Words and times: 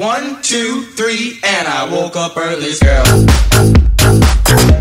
One, 0.00 0.40
two, 0.40 0.84
three, 0.96 1.38
and 1.44 1.68
I 1.68 1.84
woke 1.92 2.16
up 2.16 2.34
early. 2.34 2.72
Girl. 2.80 4.79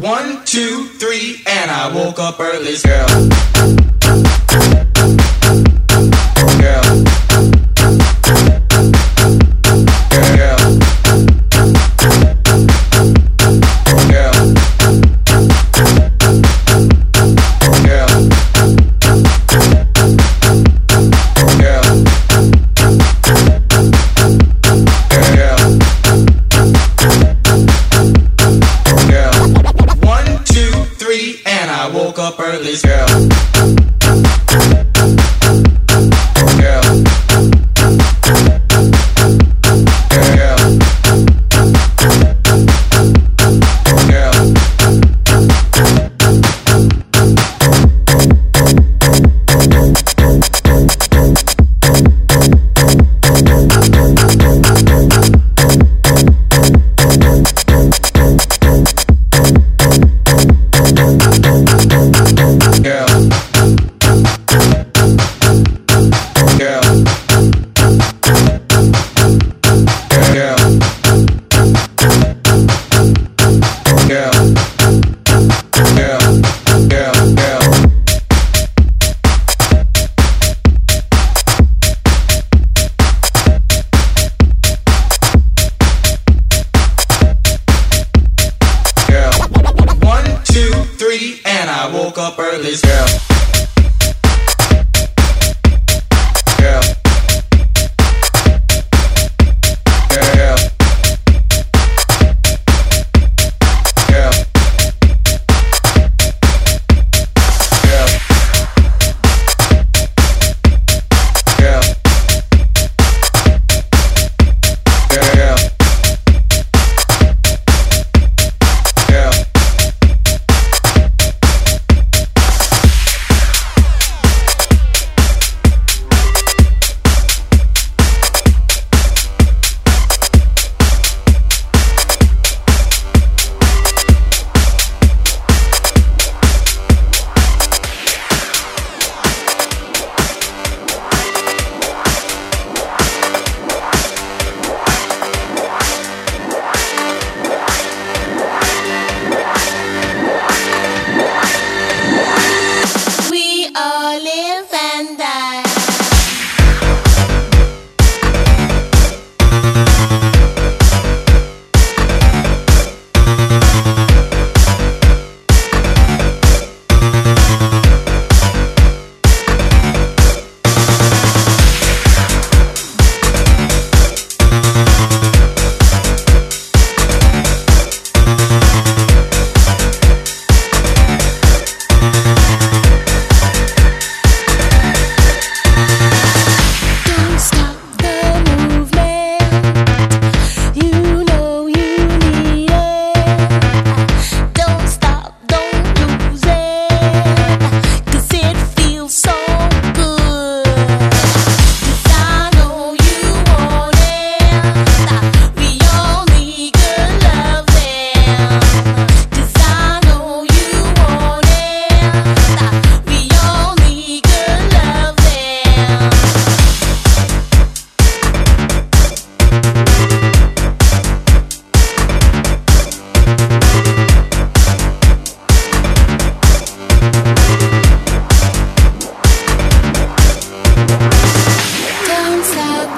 One, 0.00 0.44
two, 0.44 0.86
three, 0.98 1.42
and 1.46 1.70
I 1.70 1.90
woke 1.94 2.18
up 2.18 2.38
early. 2.40 2.76
Girl. 2.84 3.55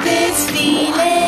this 0.05 0.51
feeling. 0.51 1.28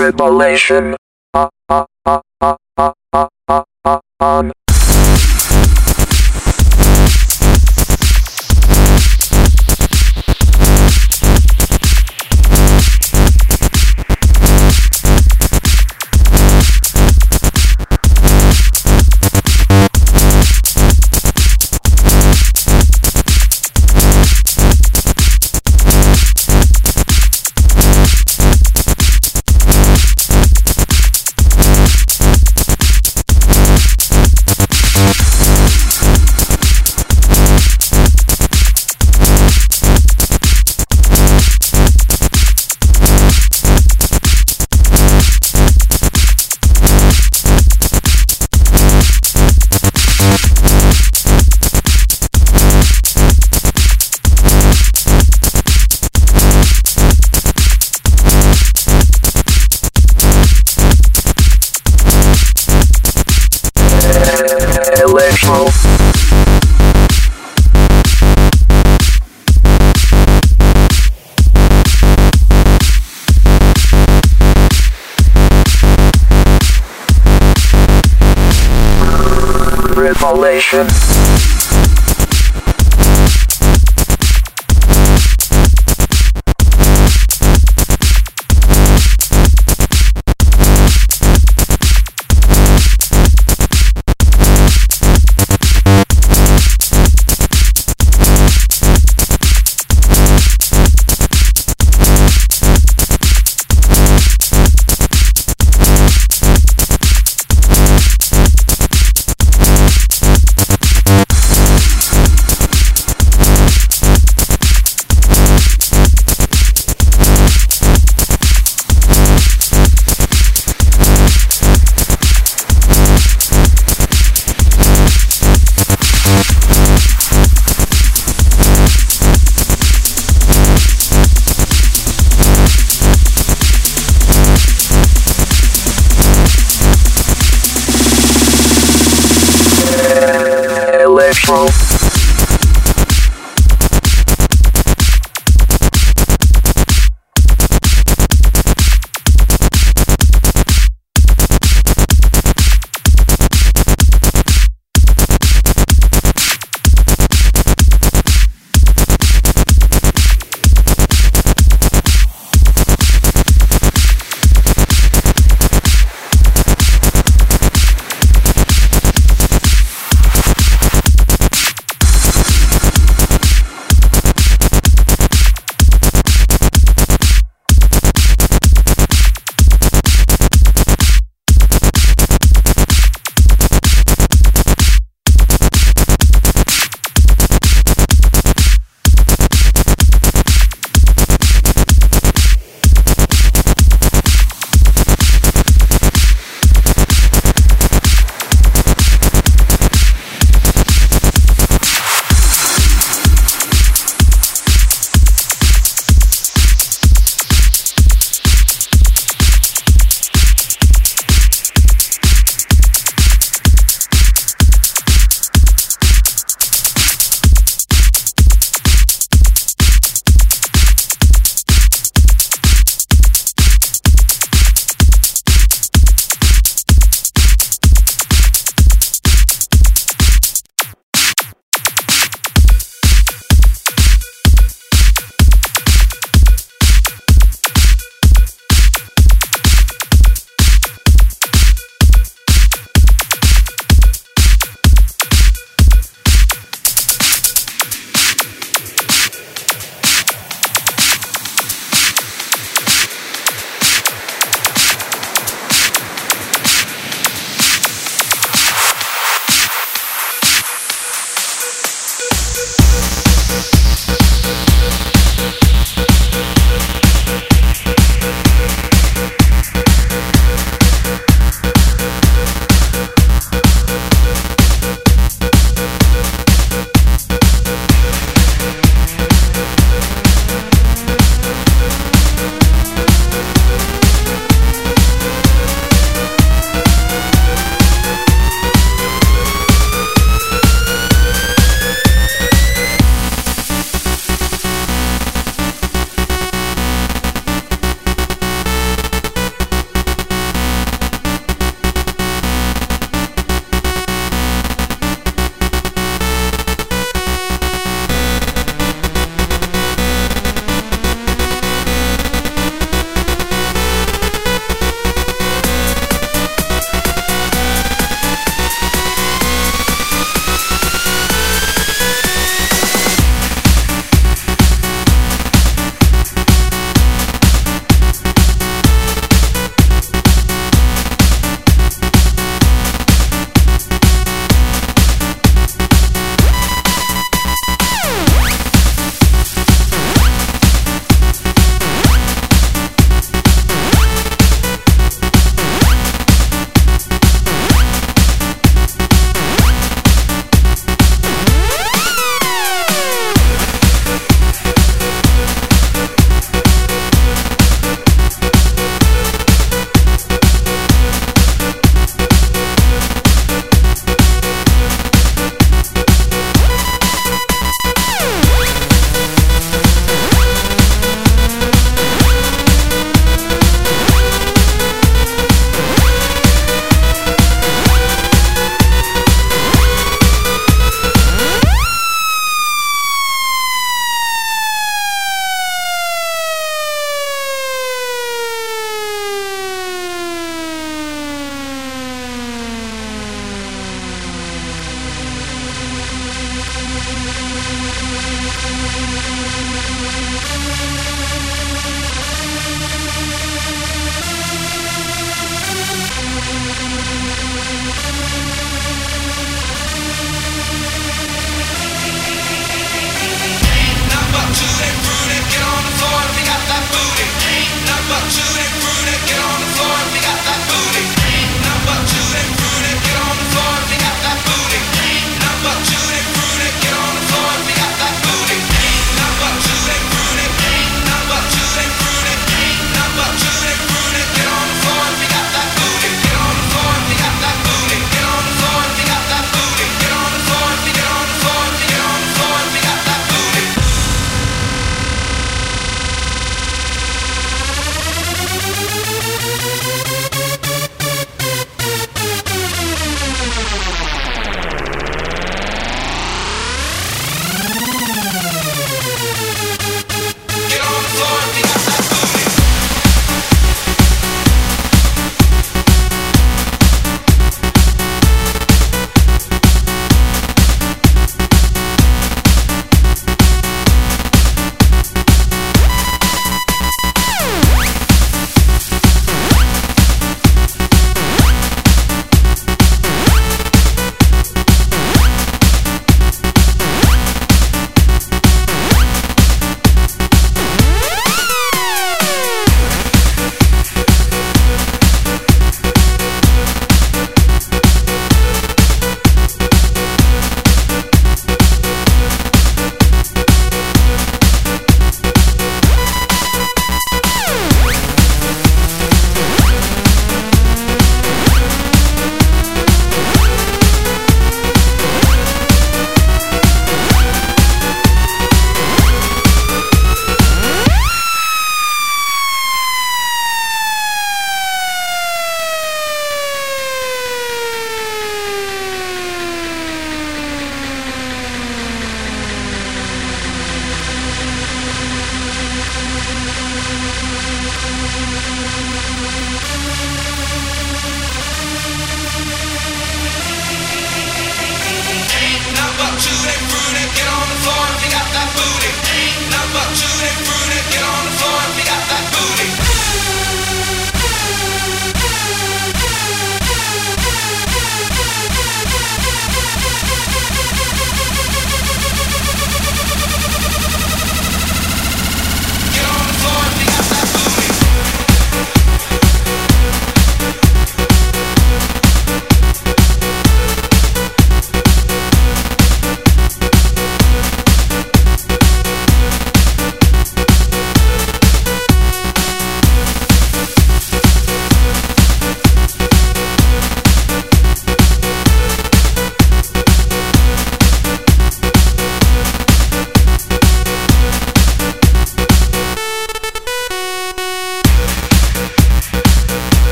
Revelation. 0.00 0.96
Uh, 1.34 1.48
uh, 1.68 1.84
uh, 2.06 2.20
uh, 2.40 2.54
uh, 2.76 2.92
uh, 3.12 3.28
uh, 3.48 3.62
uh, 3.84 4.00
on. 4.20 4.52
Revelation. 80.72 81.09